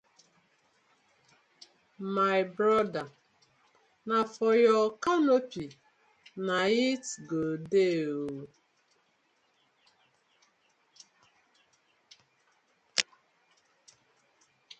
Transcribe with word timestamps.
My 2.15 2.37
broda 2.55 3.03
na 4.07 4.17
for 4.35 4.53
yur 4.63 4.85
canopy 5.03 5.67
na 6.45 6.57
it 6.89 7.05
go 7.29 7.43
dey 7.71 7.99
ooo. 8.15 8.47